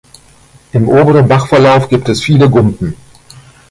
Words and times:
Im 0.73 0.89
oberen 0.89 1.27
Bachverlauf 1.27 1.87
gibt 1.87 2.09
es 2.09 2.23
viele 2.23 2.49
Gumpen. 2.49 2.95